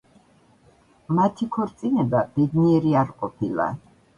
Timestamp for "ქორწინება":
1.57-2.25